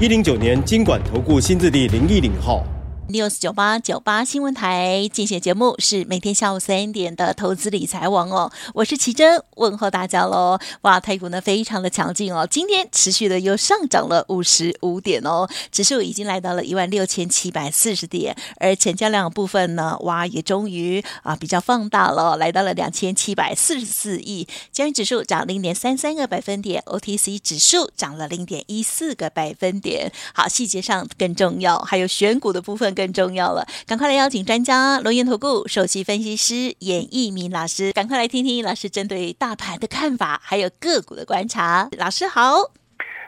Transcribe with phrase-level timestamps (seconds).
[0.00, 2.66] 一零九年金管投顾新字第零一零号。
[3.08, 10.58] News 九八九八新闻台进行节目是每天下午三点的投资理财王哦，我是奇珍问候大家喽。
[10.82, 30.10] 哇，台股呢非常的强劲哦，今天持续的又上涨了五十五点哦，指数已经来到了一万六千七百四十点，而成交量部分呢，哇也终于啊比较放大了，来到了两千七百四十四亿，交易指数涨零点三三个百分点，OTC 指数涨了零点一四个百分点。
[30.32, 32.93] 好，细节上更重要，还有选股的部分。
[32.94, 41.88] 更重要了，赶快来邀请专家，轮岩投顾首席分析师严一鸣老师，赶快来听听老师针对大盘的看法，还有个股的观察。
[41.98, 42.54] 老师好，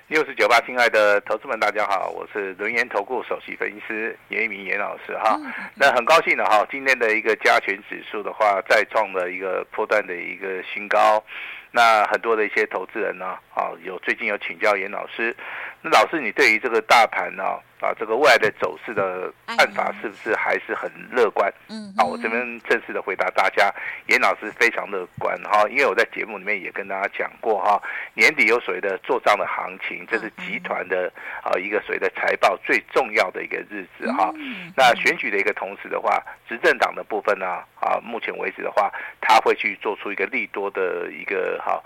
[0.08, 5.38] 六十九八，亲爱的投资们，大家好，我是轮研投顾首席分析师严一鸣严老师哈。
[5.42, 11.22] 嗯、那很高兴的哈，今天的一个加权指数的话，再创了一个波段的一个新高。
[11.72, 15.36] 那很多的一些投资人呢，啊，有最近有请教严老师，
[15.82, 17.42] 那老师你对于这个大盘呢？
[17.78, 21.52] 啊，这个未来的走势的看法是不是还是很乐观？
[21.68, 23.70] 嗯，啊，我这边正式的回答大家，
[24.06, 27.80] 严老师非常乐观哈，因为我在节目里面也跟大家讲过哈，
[28.14, 34.32] 年底有所谓的做账的行情，这是集团的啊一个所谓的财报最重要的一个日子哈。
[34.74, 38.90] 那选举的一个同时的话，执政党的部分呢，啊，目前为止的话，
[39.20, 41.82] 他会去做出一个利多的一个哈。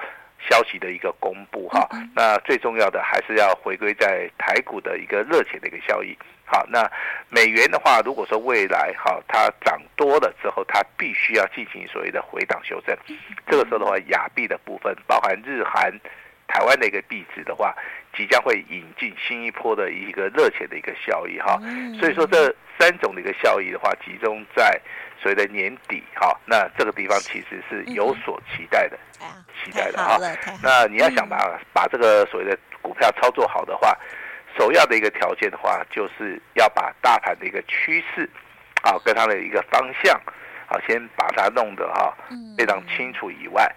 [0.48, 6.16] 消息的一个公布哈，那最重要的还是要回归在台股的一个热钱的一个效益。
[6.44, 6.91] 好，那
[7.28, 12.97] 美元的话，如果说未来哈它涨多了之后，它必须要进行所谓的回档修正。
[13.47, 15.92] 这个时候的话，亚币的部分，包含日韩、
[16.48, 17.72] 台湾的一个币值的话，
[18.16, 21.60] 即将会引进新一波的一个热钱的一个效益哈。
[21.98, 24.81] 所以说这三种的一个效益的话，集中在。
[25.22, 28.98] 所谓的年底哈，那这个地方其实是有所期待的，
[29.62, 30.16] 期待的哈。
[30.62, 33.94] 那你要想把把这个所谓的股票操作好的话，
[34.59, 38.27] 首要的一个条件的话，就是要把大盘的一个趋势，
[38.82, 40.19] 啊，跟它的一个方向，
[40.69, 42.16] 啊，先把它弄得哈
[42.56, 43.71] 非常清楚以外，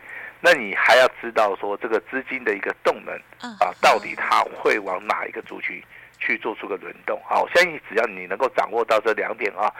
[0.45, 5.81] 那你还要知道说这个资金的一个动能，啊，到底它会往哪一个族群
[6.19, 7.17] 去做出个轮动？
[7.29, 9.71] 啊，我相信只要你能够掌握到这两点啊。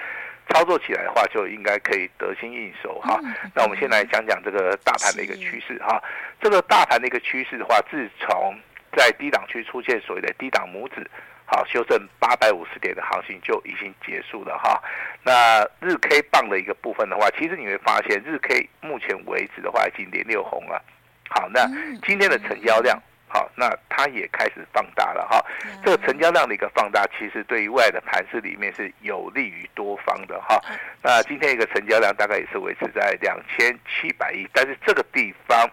[0.50, 3.20] 操作起来的话，就应该可以得心应手哈。
[3.56, 6.02] 那我们先来讲讲这个大盘的一个趋势哈。
[6.42, 8.54] 这个大盘的一个趋势的话，自从
[8.96, 11.10] 在低档区出现所谓的低档拇指，
[11.46, 14.82] 好修正八百五十点的行情就已经结束了哈。
[15.24, 20.82] 那日 K 棒的一个部分的话，其实你会发现日 K 目前为止的话已经连六红了。
[21.30, 21.66] 好，那
[22.06, 23.02] 今天的成交量。
[23.28, 25.44] 好，那它也开始放大了哈。
[25.84, 30.62] 这个成交量的一个放大，其实对于外的盘势里面是有利于多方的哈。
[31.02, 35.68] 那今天一个成交量大概也是维持在两千七百亿，但是这个地方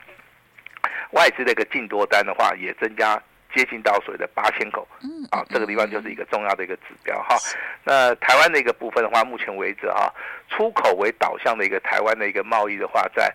[1.10, 3.22] 外资的一个净多单的话，也增加
[3.54, 4.86] 接近到所谓的八千口。
[5.02, 7.36] 嗯，啊，这个地方就是一个重要的一个指标哈。
[7.84, 10.12] 那台湾的一个部分的话，目前为止哈，
[10.48, 13.32] 出口为导向的一个台湾的一个贸易的话，在。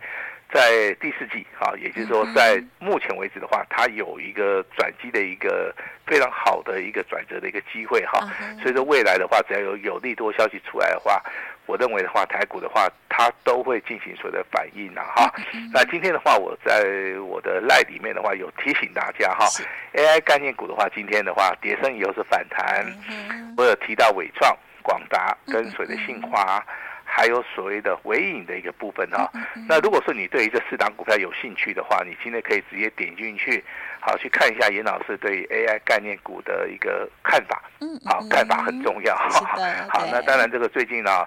[0.53, 8.31] 在第四季，哈，也就是说，在目前为止的话，它有一个转机的一个非常好的一个转折的一个机会，哈。
[8.61, 11.19] 所以说未来的话，只要有有利多消息出来的话，
[11.65, 15.33] 我认为的话，台股的话，它都会进行所谓的反应呐，哈。
[15.73, 16.83] 那今天的话，我在
[17.27, 19.45] 我的 LINE 里面的话，有提醒大家哈
[19.93, 22.85] ，AI 概念股的话，今天的话，跌升以后是反弹。
[23.57, 26.63] 我有提到伟创、广达跟所谓的信华。
[27.07, 29.31] 还有所谓的尾影的一个部分哈，
[29.69, 33.63] 那如果说你对于这四档股票有兴趣的话，你今天可以直接点进去，
[34.01, 39.45] 好去看一下严老师对于 AI 概念股的一个看法，嗯，好，看法很重要，好，
[39.87, 41.25] 好，那当然这个最近呢，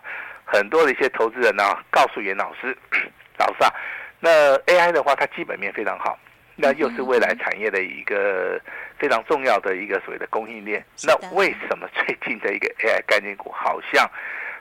[0.51, 2.77] 很多的一些投资人呢，告诉严老师，
[3.39, 3.71] 老师啊，
[4.19, 6.19] 那 AI 的话，它基本面非常好，
[6.57, 8.59] 那又是未来产业的一个
[8.99, 14.09] 非常重要的一个所谓的供应链，那为什么最近的一个 AI 概念股好像？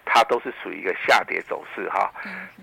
[0.09, 2.09] 它都是属于一个下跌走势哈，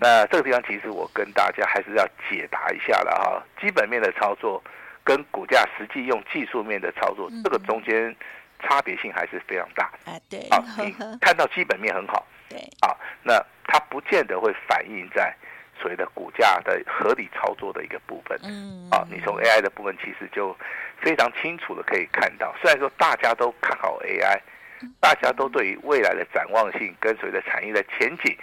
[0.01, 3.43] 那这个地方其实我跟大家还是要解答一下了哈。
[3.61, 4.65] 基本面的操作
[5.05, 8.17] 跟股价实际用技术面的操作，这个中间
[8.61, 9.85] 差别性还是非常大。
[10.05, 13.35] 啊，对，啊，你看到基本面很好，对，啊，那
[13.67, 15.35] 它不见得会反映在
[15.81, 18.39] 所谓的股价的合理操作的一个部分。
[18.43, 20.57] 嗯，啊，你从 AI 的部分其实就
[21.01, 24.41] 非常清楚的可以看到，虽然说大家都看好 AI，
[25.01, 28.37] 大家都对于未来的展望性跟所谓的产业的前景，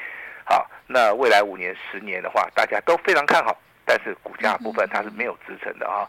[0.44, 6.08] 好，那未来五年、十年的话，大家都非常看好，但是股价部分它是没有支撑的啊。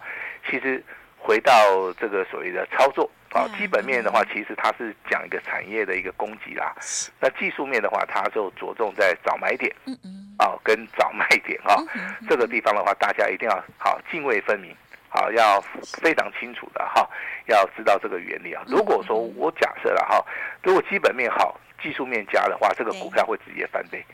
[0.51, 0.83] 其实
[1.17, 1.55] 回到
[2.01, 3.11] 这个所谓的操作。
[3.33, 6.75] 啊，基本面的话，其实它是讲一个产业的一个供给啦。
[7.19, 11.81] 那技术面的话，它就着重在找买点，嗯嗯，啊，跟找卖点啊，
[12.29, 14.77] 这个地方的话，大家一定要好泾渭分明，
[15.09, 15.59] 好，要
[16.03, 17.09] 非常清楚的哈，
[17.47, 18.63] 要知道这个原理啊。
[18.67, 20.23] 如果说我假设了哈，
[20.63, 24.05] 如果基本面好，技术面加的话，这个股票会直接翻倍。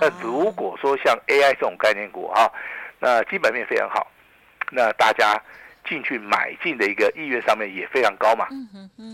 [0.00, 2.50] 那如果说像 AI 这种概念股哈，
[2.98, 4.10] 那基本面非常好，
[4.70, 5.38] 那大家。
[5.86, 8.48] 进去买进的一个意愿上面也非常高嘛，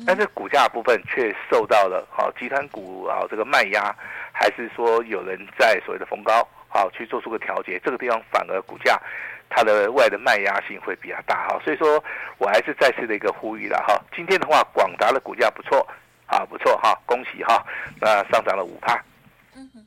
[0.06, 3.94] 但是股价部分却受到了好集团股啊这个卖压，
[4.32, 9.00] 还是说有人在所谓的逢高好去做出个调节，这个地方反而股价
[9.48, 12.02] 它的外的卖压性会比较大哈，所以说
[12.38, 15.86] 我还是再次的一个呼吁了哈，今天的话广达的股价不错
[16.26, 17.64] 啊不错哈，恭喜哈，
[18.00, 18.94] 那上涨了五趴，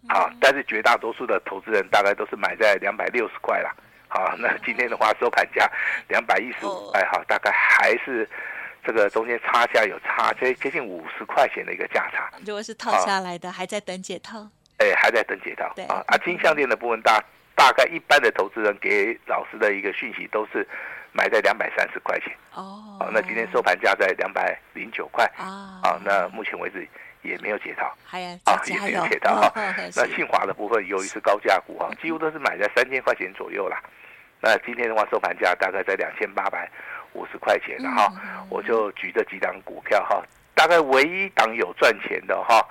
[0.09, 3.73] 好，但是绝大多数的投资人大概都是买在两百六十块了。
[4.13, 5.67] 好， 那今天的话收盘价
[6.07, 8.29] 两百一十五，块，好，大概还是
[8.85, 12.29] 这个中间差价有差接接近五十块钱的一个价差。
[12.45, 14.47] 如果是套下来的，还在等解套。
[14.77, 15.71] 哎，还在等解套。
[15.75, 17.19] 对啊，啊，金项链的部分大
[17.55, 20.67] 大概一般的投资人给老师的一个讯息都是
[21.11, 22.31] 买在两百三十块钱。
[22.53, 22.97] 哦。
[22.99, 25.25] 好，那今天收盘价在两百零九块。
[25.37, 25.81] 啊。
[25.81, 26.87] 啊，那目前为止
[27.23, 27.91] 也没有解套。
[28.05, 28.29] 还有。
[28.45, 29.51] 啊，也没有解套哈。
[29.95, 33.81] 那信华的部分由于是高价股哈，几乎都是买在三千块钱左右啦。
[34.43, 36.69] 那今天的话，收盘价大概在两千八百
[37.13, 38.11] 五十块钱，哈，
[38.49, 40.21] 我就举这几档股票哈，
[40.53, 42.61] 大概唯一档有赚钱的哈，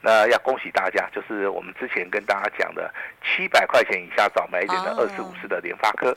[0.00, 2.92] 那要恭喜大家，就是我们之前跟大家讲的
[3.22, 6.12] 七百块钱以下早买一点的二四五四的联发科，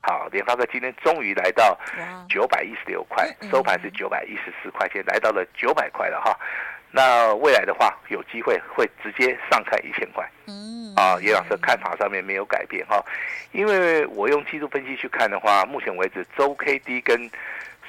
[0.00, 1.76] 好，联发科今天终于来到
[2.28, 6.38] 九百一十六块，收盘是九百一十四块钱，来到了九百块了哈。
[6.96, 10.24] 那未来的话，有机会会直接上看一千块。
[10.46, 13.04] 嗯，啊，叶老师看法上面没有改变哈，
[13.50, 17.28] 因为我用技术分析去看的话，目前为止周 K D 跟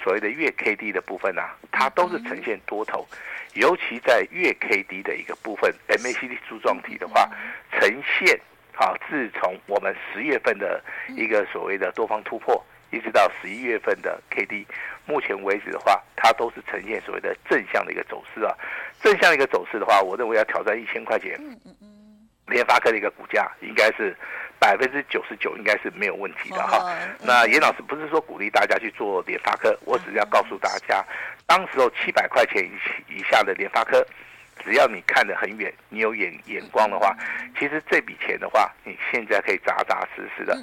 [0.04, 3.07] 所谓的月 K D 的部分啊，它都是呈现多头，
[3.54, 7.30] 尤其在月 K D 的一个部分，M A C D 柱状体的话，
[7.74, 7.88] 呈
[8.18, 8.36] 现
[8.75, 12.60] 啊，自从我们十月份的一个所谓的多方突破。
[12.92, 14.66] 一直到十一月份的 K D，
[15.06, 18.54] 目前为止的话，它都是呈现所谓的正向的一个走势啊。
[19.02, 21.40] 正向的一个走势的话，我认为要挑战一千块钱，
[22.48, 24.16] 联发科的一个股价应该是
[24.60, 26.92] 百分之九十九应该是没有问题的哈。
[27.22, 31.06] 那严老师不是说鼓励大家去做联发科，我只是要告诉大家，
[31.46, 34.06] 当时候七百块钱以以下的联发科。
[34.63, 37.16] 只要你看得很远，你有眼眼光的话，
[37.60, 40.60] 其实这笔钱的话，你现在可以扎扎实实的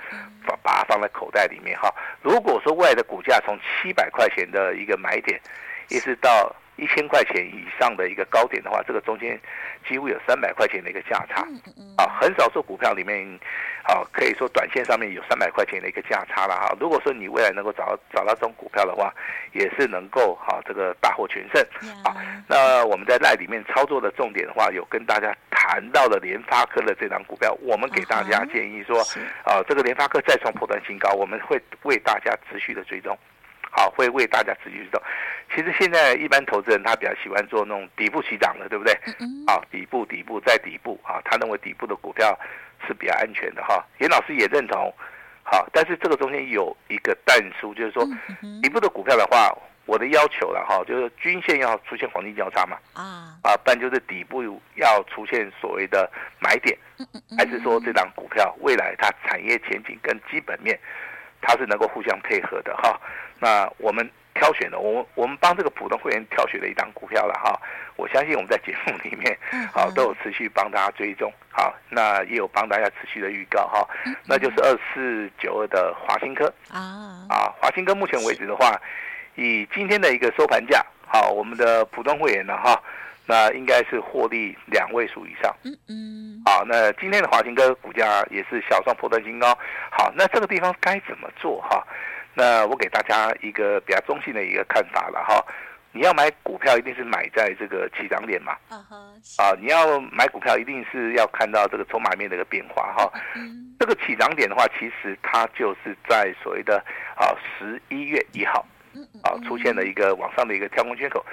[0.46, 1.92] 把把它放在口袋里面哈。
[2.22, 5.40] 如果说未来的股价从七百块钱的一个买点，
[5.88, 9.38] 一直到一千块钱以上的一个高点的话，这个中间
[9.88, 11.42] 几乎有三百块钱的一个价差
[11.96, 13.24] 啊，很少做股票里面，
[13.84, 16.74] 啊，可以说短线上面有三百块钱的一个价差了哈。
[16.80, 19.12] 如果说你未来能够找找到这种股票的话，
[19.52, 21.62] 也是能够哈这个大获全胜
[22.04, 22.16] 啊。
[22.48, 28.98] 那我们在赖里面操作的重点的话，有跟大家谈到了联发科的这张股票，我们给大家建议说，
[29.44, 33.16] 啊，这个联发科再创破断新高，我们会为大家持续的追踪。
[33.74, 35.02] 好，会为大家持续做。
[35.54, 38.92] 其实现在一般投资人他比较喜欢做那种底部起涨的，对不对？
[39.46, 42.38] 啊，底部底部再底部啊，他认为底部的股票
[42.86, 43.82] 是比较安全的哈。
[43.98, 44.92] 严老师也认同。
[45.42, 48.04] 好，但是这个中间有一个但书，就是说
[48.62, 49.50] 底部的股票的话，
[49.86, 52.76] 我的要求了哈，就是均线要出现黄金交叉嘛。
[52.92, 56.76] 啊啊，不然就是底部要出现所谓的买点，
[57.38, 60.78] 还是说这档股票未来它产业前景跟基本面？
[61.44, 62.96] 它是能够互相配合的哈，
[63.42, 67.60] 那我们挑选的，我我们帮这个普通会员挑选了一档股票了哈，
[67.96, 69.36] 我相信我们在节目里面，
[69.72, 73.84] 好都有持续帮大家追踪，好，那也有帮大家持续的预告哈，
[74.28, 78.80] 那就是二四九二的华新科啊，啊华新科目前为止的话，
[79.34, 82.80] 以今天的一个收盘价，好，我们的普通会员呢哈。
[83.24, 85.54] 那应该是获利两位数以上。
[85.62, 86.42] 嗯嗯。
[86.44, 89.56] 好，那今天的华新科股价也是小创破断新高。
[89.92, 91.86] 好，那这个地方该怎么做哈？
[92.34, 95.44] 那我给大家一个比较中性的一个看法了哈。
[95.92, 98.56] 你要买股票，一定是买在这个起涨点嘛。
[98.68, 103.12] 啊，你要买股票，一定是要看到这个筹码面的一个变化哈。
[103.78, 106.82] 这个起涨点的话，其实它就是在所谓的
[107.16, 108.66] 啊十一月一号。
[109.22, 111.24] 啊，出现了一个往上的一个跳空缺口。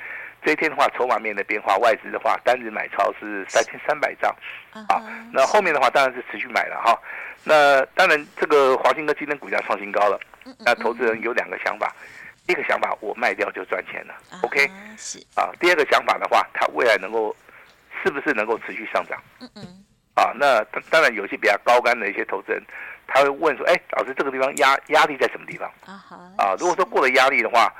[0.41, 4.33] 这一天的话，筹码面的变化，外资的话，单日买超是三千三百张，
[4.87, 5.03] 啊，
[5.33, 6.97] 那后面的话当然是持续买了哈。
[7.43, 10.17] 那当然，这个华兴哥今天股价创新高了，
[10.59, 11.95] 那投资人有两个想法，
[12.47, 15.51] 一个想法我卖掉就赚钱了，OK，是啊。
[15.59, 17.35] 第二个想法的话，它未来能够
[18.03, 19.21] 是不是能够持续上涨？
[19.41, 19.63] 嗯嗯。
[20.15, 22.63] 啊，那当然有些比较高干的一些投资人，
[23.07, 25.71] 他会问说，哎，老师这个地方压压力在什么地方？
[26.37, 27.73] 啊，如果说过了压力的话。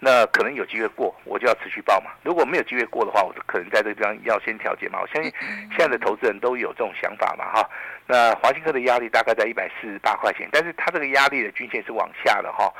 [0.00, 2.12] 那可能有机会过，我就要持续报嘛。
[2.22, 5.00] 如果没有机会过的话，我就可能在这个地方要先调节嘛。
[5.00, 5.32] 我相信
[5.70, 7.68] 现在的投资人都有这种想法嘛，哈。
[8.08, 12.72] 那华兴科的压力大概在一百四十八块钱，但是它这个压力的均线是往下的哈。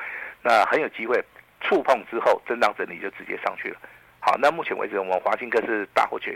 [0.43, 1.23] 那很有机会
[1.61, 3.79] 触碰之后震荡整理就直接上去了。
[4.21, 6.35] 好，那目前为止我们华兴科是大获全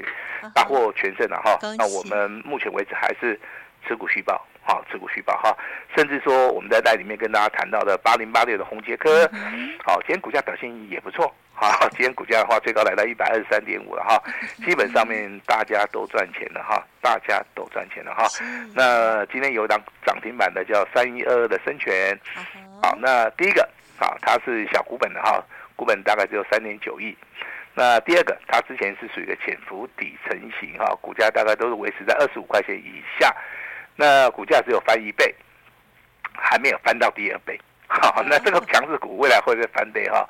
[0.55, 1.59] 大获全胜了哈。
[1.79, 3.41] 那我们目前为止还是
[3.89, 4.41] 持股续抱。
[4.65, 5.57] 好，持股续报哈，
[5.97, 9.29] 甚至说我们在带里面跟大家谈到的八零八六的宏杰科，
[9.85, 14.23] 好，今天股价表现也不错，好，今天股价的话最高来到一百二十三点五了哈，
[14.65, 18.27] 基本上面大家都赚钱了哈，大家都赚钱了哈。
[18.75, 22.17] 那今天有档涨停板的叫三一二二的生全，
[22.81, 27.17] 好，那第一个啊，它是小股本的哈，股本大概只有三点九亿。
[27.75, 33.35] 那第二个，它之前是属于一个潜伏底成型哈，股价大概都是维持在二十五块钱以下。
[33.97, 35.35] 那股价只有翻一倍，
[36.35, 37.59] 还没有翻到第二倍。
[37.87, 40.27] 好，那这个强势股未来会不会翻倍哈？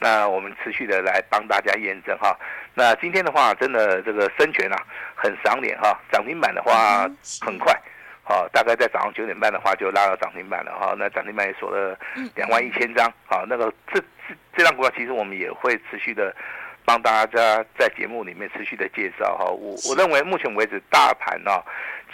[0.00, 2.36] 那我们持续的来帮大家验证哈。
[2.74, 4.76] 那今天的话，真的这个生全啊，
[5.14, 7.08] 很赏脸哈，涨停板的话
[7.40, 7.72] 很快，
[8.24, 10.94] 好，大概在早上九点半的话就拉到涨停板了哈。
[10.98, 11.96] 那涨停板也锁了
[12.34, 16.34] 两万一千张，好，那个这这这张股票其实我们也会持续的。
[16.84, 21.50] 帮大家在节目里面持续的介绍哈，我我认为目前为止大盘呢，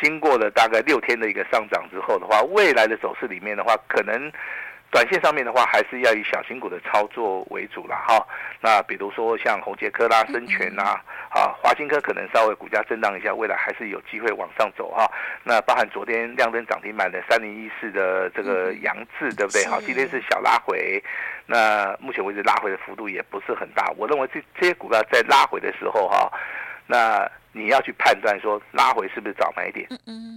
[0.00, 4.32] 经过了大概六天的一个上涨之后的话，未来的走势里面的话，可能。
[4.90, 8.26] 短线上面的话，还是要以小型股的操作为主了哈。
[8.60, 10.82] 那比如说像宏捷科啦、生全呐，
[11.30, 15.08] 啊，华新科可能稍微股价震荡一下，未来还是有机会往上走哈。
[15.44, 19.64] 那包含昨天亮灯涨停板的三零一四的这个杨志，对不对？
[19.66, 21.00] 好，今天是小拉回，
[21.46, 23.92] 那目前为止拉回的幅度也不是很大。
[23.96, 26.28] 我认为这这些股票在拉回的时候哈，
[26.88, 29.86] 那你要去判断说拉回是不是早买点？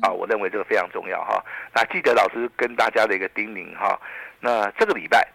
[0.04, 1.44] 啊，我认为这个非常重要哈。
[1.74, 4.00] 那记得老师跟大家的一个叮咛哈。
[4.44, 5.26] 那这个礼拜，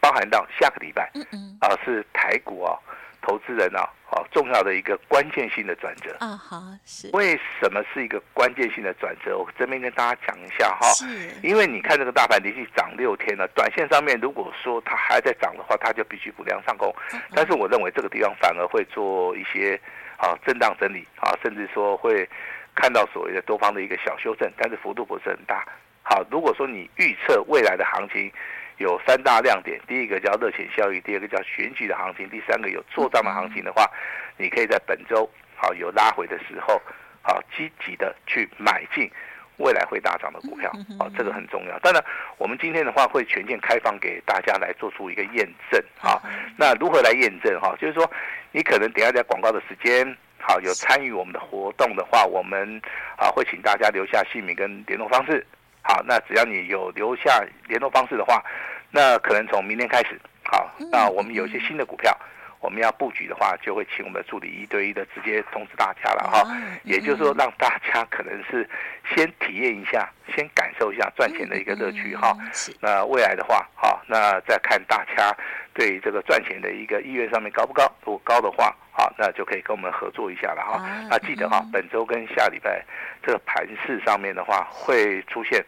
[0.00, 2.72] 包含到下个礼拜，嗯嗯，啊，是台股啊，
[3.20, 7.10] 投资人啊，好重要的一个关键性的转折啊，好是。
[7.12, 9.36] 为什么是一个关键性的转折？
[9.36, 11.30] 我这边跟大家讲一下哈，是。
[11.42, 16.90] 因为你看这个大盘连续涨六天了，短线上面如果说它还在涨的话，它就必须补量上攻。
[17.34, 19.78] 但是我认为这个地方反而会做一些
[20.16, 22.26] 啊震荡整理啊，甚至说会
[22.74, 25.62] 看到所谓的多方的一个小修正，但是幅度不是很大。
[26.08, 28.30] 好，如果说你预测未来的行情
[28.78, 33.90] 有三大亮点，第一个叫热钱效应，第二个叫选举的行情，第三个有做账的行情的话，
[34.36, 36.80] 你可以在本周好有拉回的时候，
[37.22, 39.10] 好积极的去买进
[39.56, 41.76] 未来会大涨的股票，好，这个很重要。
[41.80, 42.00] 当然，
[42.38, 46.22] 我们今天的话会全线开放给大家来做出一个验证，好，
[46.56, 47.74] 那如何来验证哈？
[47.80, 48.08] 就是说，
[48.52, 52.80] 你可能等下在广告的时间，好有参与我们的活动的话，我们
[53.16, 55.44] 啊会请大家留下姓名跟联络方式。
[55.86, 58.42] 好，那只要你有留下联络方式的话，
[58.90, 62.16] 那可能从明天开始，好，那我们有一些新的股票，
[62.60, 66.44] 我们要布局的话，就会请我们的助理一对一的直接通知大家了哈。
[66.82, 68.68] 也就是说，让大家可能是
[69.14, 72.36] 先体验一下，先感受一下赚钱的一个乐趣哈。
[72.80, 75.36] 那未来的话，好，那再看大家
[75.74, 77.84] 对这个赚钱的一个意愿上面高不高？
[78.04, 80.82] 如果高的话，好，那就可以跟我们合作一下了哈。
[81.10, 82.84] 那记得哈，本周跟下礼拜。
[83.22, 85.60] 这个盘势上面的话，会出现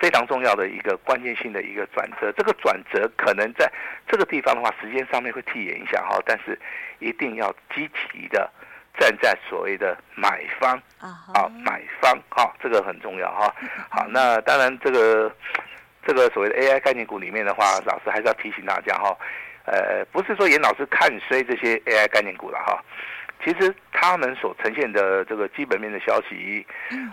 [0.00, 2.32] 非常重要的一个关键性的一个转折。
[2.32, 3.70] 这个转折可能在
[4.08, 6.58] 这个地方的话，时间上面会递延一下哈，但是
[6.98, 8.50] 一定要积极的
[8.98, 13.54] 站在所谓的买方啊，买方哈，这个很重要哈。
[13.88, 15.32] 好，那当然这个
[16.04, 19.16] 这个所谓的 AI 概念股里面的话，老师还是要提醒大家哈，
[19.66, 22.82] 呃，不是说严老师看衰这些 AI 概念股了哈。
[23.44, 26.66] 其实他们所呈现的这个基本面的消息，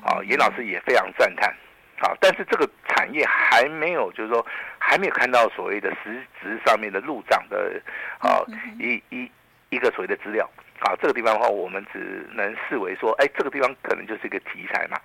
[0.04, 1.54] 啊，严老师也非常赞叹，
[2.00, 4.44] 啊，但是这个产业还没有，就是说
[4.80, 7.80] 还没有看到所谓的实质上面的入账的，
[8.18, 8.42] 啊，
[8.80, 9.32] 一一
[9.70, 10.50] 一个所谓的资料，
[10.86, 15.00] 啊，这个地方的话，我们只能视为说，哎，这个地方可能就是一个题材嘛，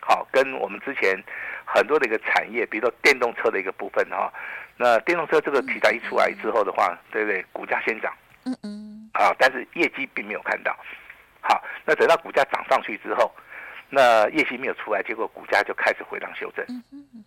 [0.00, 1.16] 好，跟我们之前
[1.64, 4.32] 很多的一个产业，比如说电动车的一个部分哈，
[4.76, 7.44] 那电动车这个题材一出来之后的话，对不对？
[7.52, 8.12] 股价先涨。
[8.44, 10.76] 嗯嗯，好，但是业绩并没有看到，
[11.40, 13.32] 好，那等到股价涨上去之后，
[13.88, 16.66] 那业绩没有出来，结果股价就开始回档修正，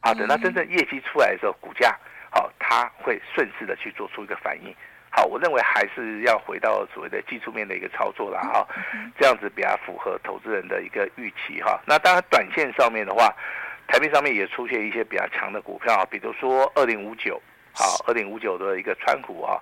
[0.02, 1.98] 好，等到真正业绩出来的时候，股价
[2.30, 4.76] 好，它会顺势的去做出一个反应。
[5.26, 8.68] 好，我认为还是要回到所谓的技术面的一个操作了哈，
[9.18, 11.82] 这样子比较符合投资人的一个预期哈。
[11.88, 13.34] 那当然，短线上面的话，
[13.88, 17.42] 台币上面也出现一些比较强的股票，比如说二零五九，
[17.74, 19.60] 好，二零五九的一个川股啊，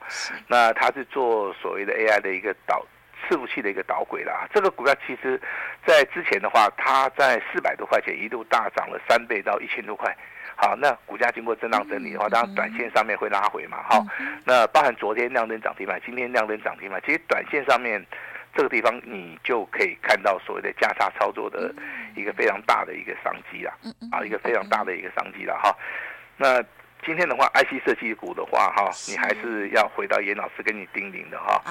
[0.47, 2.85] 那它是做所谓的 AI 的一个导
[3.25, 4.45] 伺服器的一个导轨啦。
[4.53, 5.39] 这个股票其实，
[5.85, 10.13] 在之前的话，它在四百多块钱一度大涨了三倍到一千多块。
[10.55, 13.83] 好，那股价经过震荡整理的话，当然短线上面会拉回嘛。
[13.83, 14.05] 好，
[14.45, 18.03] 那包含昨天亮灯涨停板，今天亮灯涨停板，其实短线上面
[18.55, 21.73] 这个地方你就可以看到所谓的价差操作的
[22.15, 23.73] 一个非常大的一个商机啦。
[24.11, 25.75] 啊，一个非常大的一个商机了哈。
[26.37, 26.63] 那
[27.05, 31.61] 今天的话，IC 设计股的话，哈，你还是要回到严老师跟你叮咛的哈。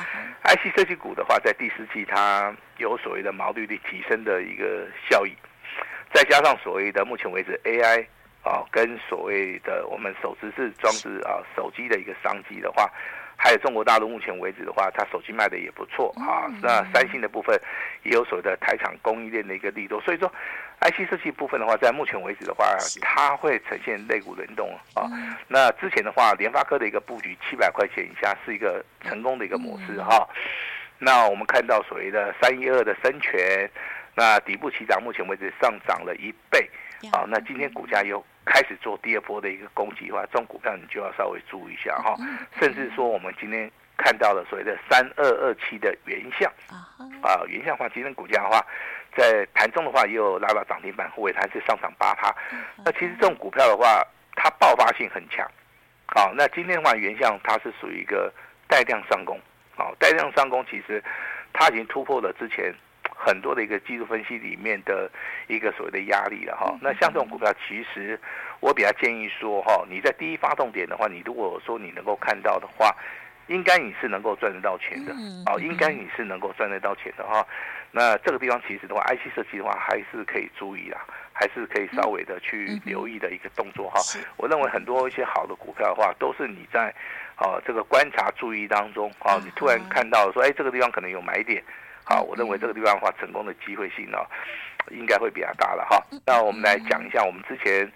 [0.45, 5.35] IC 设计股的话，在第四季它有所谓的毛利率提升的一个效益，
[6.13, 8.05] 再加上所谓的目前为止 AI。
[8.43, 12.91] 啊，跟所谓的我们手持式装置啊，手机的一个商机的话，
[13.37, 16.51] 还有中国大陆目前为止的话，它手机卖的也不错啊。
[16.61, 17.57] 那三星的部分
[18.03, 20.29] 也有所谓的台厂供应链的一个力度，所以说
[20.81, 22.67] IC 设计部分的话，在目前为止的话，
[23.01, 25.07] 它会呈现肋骨轮动啊。
[25.47, 30.29] 那之前的话，联发科的一个布局七百块钱以下是一个成功的一个模式哈。
[30.99, 33.71] 那我们看到所谓的三一二的深全，
[34.17, 36.69] 那底部起涨，目前为止上涨了一倍
[37.13, 37.25] 啊。
[37.29, 38.25] 那今天股价又。
[38.45, 42.17] 开始做第二波的一个攻击的话，这种股票你就要稍微注意一下哈。
[42.61, 46.51] 甚至说，我们今天看到了所谓的三二二七的原相
[47.23, 48.65] 啊，原相的话，今天股价的话，
[49.17, 52.35] 在盘中的话也有拉到涨停板，尾盘是上涨八趴。
[52.85, 55.49] 那其实这种股票的话，它爆发性很强。
[56.07, 58.33] 好，那今天的话，原相它是属于一个
[58.67, 59.41] 带量上攻。
[59.77, 61.03] 好，带量上攻，其实
[61.53, 62.75] 它已经突破了之前。
[63.25, 65.09] 很多的一个技术分析里面的
[65.47, 68.19] 一个所谓的压力了哈，那像这种股票，其实
[68.59, 72.93] 我比较建议说哈，你在第一发动点的话，你如果说你能够看到的话，
[73.47, 75.13] 应该你是能够赚得到钱的，
[75.47, 77.47] 哦，应该你是能够赚得到钱的哈。
[77.93, 84.01] 那这个地方其实的话，IC 设计的话还是可以注意啦，还是可以稍微的去留意的一个动作哈。
[84.37, 86.93] 我认为很多一些好的股票的话，都是你在
[87.37, 91.63] 哦这个观察注意当中，哦，你突然看到说，哎，这个地方可能有买点。
[92.13, 94.19] 好，我认为这个地方的话，成功的机会性呢，
[94.91, 96.05] 应该会比较大了哈。
[96.27, 97.91] 那我们来讲一下我们之前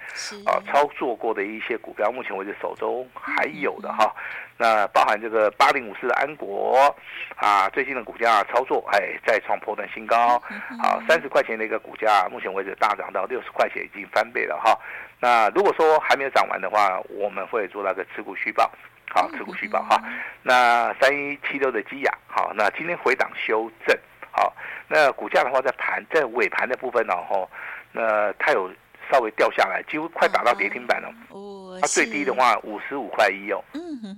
[0.47, 4.11] 啊操作过的一些股票，目前为止手中还有的哈。
[4.57, 6.97] 那包含这个八零五四的安国
[7.37, 10.43] 啊，最近的股价操作哎再创破断新高，
[10.83, 14.75] 好三十块钱的一个股价，目前为止大涨到六十块钱，已经翻倍了哈。
[15.21, 18.73] 那如果说还没有涨完的话，我们会做那个持股续报。
[19.11, 20.03] 好，持股续报哈。
[20.43, 23.97] 那三一七六的基亚，好，那今天回档修正，
[24.31, 24.53] 好，
[24.89, 27.49] 那股价的话在盘在尾盘的部分然后，
[27.93, 28.71] 那它有
[29.11, 31.09] 稍微掉下来，几乎快打到跌停板了。
[31.31, 33.63] 哦，它最低的话五十五块一哦。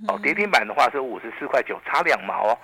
[0.07, 2.57] 哦，跌停板的话是五十四块九，差两毛哦。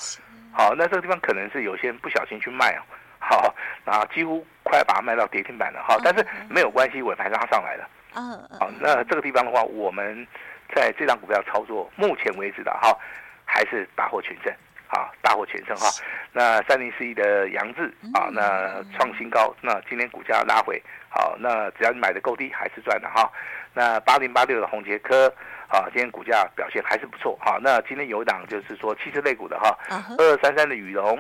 [0.52, 2.82] 好，那这个地方可能是有些人不小心去卖哦。
[3.20, 5.82] 好，啊，几乎快把它卖到跌停板了。
[5.88, 7.90] 好，但是没有关系，尾盘拉上来了。
[8.16, 8.60] 嗯。
[8.60, 10.28] 好，那这个地方的话，我们。
[10.74, 12.98] 在这张股票操作，目前为止的哈，
[13.46, 14.54] 还是大获全胜，
[14.88, 15.88] 啊，大获全胜哈。
[16.32, 23.32] 那三零四一的杨志啊，那创新高，那今天股价拉回，好，那只要你买的够低，还是赚的哈。
[23.74, 25.28] 那八零八六的宏杰科
[25.68, 29.78] 啊，今天股价表现还是不错，哈，那今天有一档就是说汽车类股的哈，
[30.18, 31.18] 二二三三的裕隆，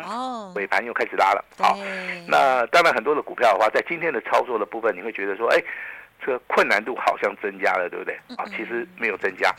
[0.55, 1.77] 尾盘又开始拉了，好，
[2.27, 5.63] 那当然很多的股票的话，在今天的操作的部分，你会觉得说，哎。
[6.25, 8.15] 这个困难度好像增加了，对不对？
[8.35, 9.53] 啊，其实没有增加。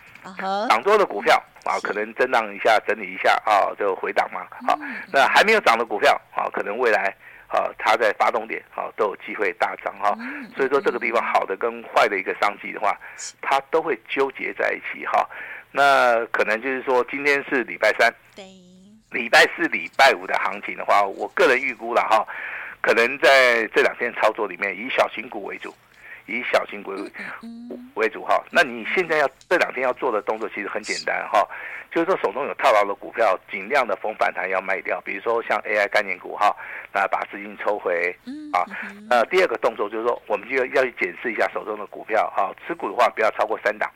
[0.68, 4.44] 涨多的股票啊，可能震荡一下，整理一下啊，就回档嘛。
[4.66, 4.76] 好，
[5.12, 7.14] 那还没有涨的股票啊，可能未来
[7.46, 10.18] 啊，它在发动点啊，都有机会大涨哈。
[10.56, 12.98] 所以说这个地方好的跟坏的一个商机的话，
[13.40, 15.24] 它都会纠结在一起哈。
[15.70, 18.44] 那可能就是说，今天是礼拜三，对，
[19.12, 22.26] 礼拜四、礼拜五的行情的话，我个人预估了哈，
[22.80, 25.72] 可能在这两天操作里面，以小型股为主。
[26.26, 26.92] 以小型股
[27.94, 31.46] 为主哈，那你现在要这两天要做的动作其实很简单哈，
[31.90, 36.54] 就是说手中有套牢的股票，尽量的逢反弹要卖掉，比如说像 AI 概念股哈，
[36.92, 38.14] 那把资金抽回
[38.52, 38.66] 啊。
[39.08, 43.90] 呃，第二个动作就是说，我们就要要去检视一下手中的股票哈，持股的话不要超过三档，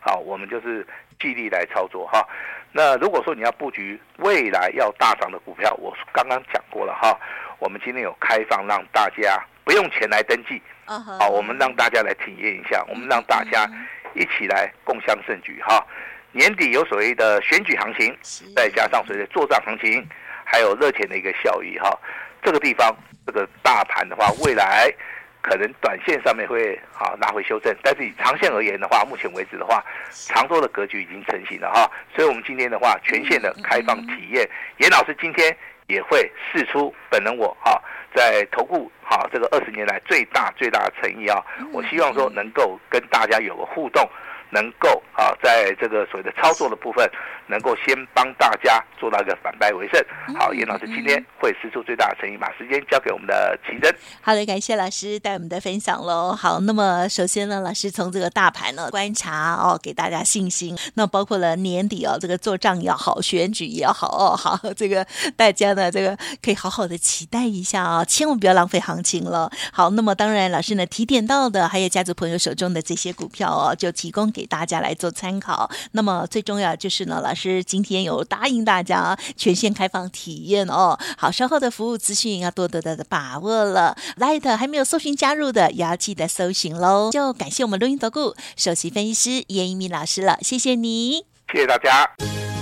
[0.00, 0.86] 好，我们就是
[1.20, 2.26] 纪律来操作哈。
[2.70, 7.18] 那如果说你要布局未来要大涨的股票，我刚刚讲过了哈，
[7.58, 10.62] 我们今天有开放让大家不用钱来登记。
[10.84, 13.66] 好，我们让大家来体验一下，我们让大家
[14.14, 15.84] 一起来共襄盛举哈。
[16.32, 18.16] 年底有所谓的选举行情，
[18.54, 20.06] 再加上所谓的作战行情，
[20.44, 21.96] 还有热钱的一个效益哈。
[22.42, 22.94] 这个地方
[23.26, 24.92] 这个大盘的话，未来
[25.40, 31.90] 可能短线上面会好拉回修正，但是以长线而言的话，目前为止的话，长多的格局已经成型了哈。
[32.16, 37.80] 所以，我们今天的话，全线的开放体验，严老师今天也会试出本人我哈
[38.14, 44.08] 在投顾好这个二十年来最大最大的诚意啊，我希望说能够跟大家有个互动。
[44.54, 47.08] 能够啊，在这个所谓的操作的部分，
[47.46, 50.02] 能够先帮大家做到一个反败为胜。
[50.38, 53.94] 好，严老师今天会使出最大的诚意，把时间交给我们的奇珍。
[54.20, 56.32] 好的，感谢老师带我们的分享喽。
[56.32, 60.76] 好，那么首先呢，老师从这个大盘呢观察哦，给大家信心。
[60.94, 69.50] 那包括了年底哦，这个做账也好，选举也好哦，好，这个大家呢，这个可以好好的期待一下啊、哦，千万不要浪费行情了。
[69.72, 74.42] 好，那么当然，老师呢提点到的，还有家族朋友手中的这些股票哦，就提供给。
[74.42, 75.68] 给大家来做参考。
[75.90, 80.96] 那么最重要就是呢，老师今天有答应大家全线开放体验哦。
[81.18, 83.96] 好，稍后的服务资讯要多多的把握了。
[84.18, 87.10] Light 还没有搜寻加入的，也要记得搜寻喽。
[87.10, 92.08] 就感谢我们录音投顾首席分析师严一鸣老师了，谢谢你，谢谢大家。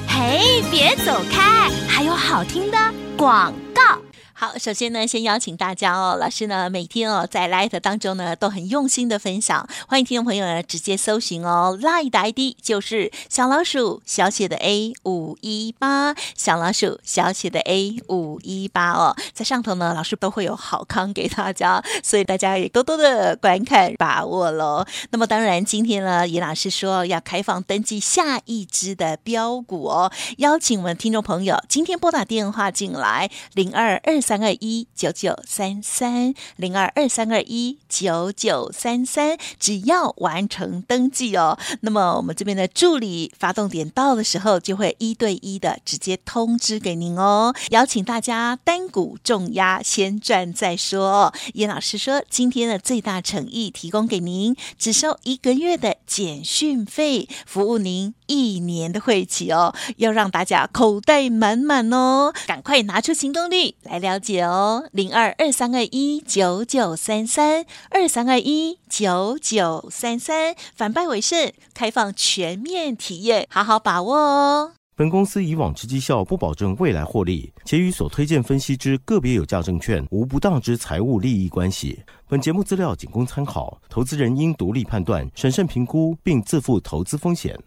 [0.09, 2.79] 嘿，别走开，还有好听的
[3.19, 4.10] 广告。
[4.41, 24.87] 好，首先呢，先邀请大家哦，老师呢每天哦在 Light 当中呢都很用心的分享，欢迎听众朋友呢直接搜寻哦，Light 的 ID 就是小老鼠小写的 A 五一八，小老鼠小写的 A 五一八哦，在上头呢老师都会有好康给大家，所以大家也多多的观看把握喽。
[25.11, 34.19] 那么当然今天呢，严老师说要开放登记下一支的标股哦，邀请我们听众朋友今天拨打电话进来零二二。
[34.31, 47.53] 三二一九九三三零二二三二一九九三三，只要完成登记哦，那么我们这边的助理发动点到的时候，就会一对一的直接通知给您哦。
[47.71, 51.35] 邀请大家单股重压，先赚再说。
[51.55, 74.73] 严老师说，今天的最大诚意提供给您，只收一个月的简讯费，服务您一年的会期哦，要让大家口袋满满哦，赶快拿出行动力来了解哦，零二二三二一九九三三二三二一九九三三，反败为胜，开放全面体验，好好把握哦。
[74.95, 82.03] 本公司以往之绩效不保证未来获利，且与所推荐分析之个别有价证券无不当之财务利益关系。
[82.29, 87.59] 本节目资料仅供参考，投资人应独立判断、审慎评估，并自负投资风险。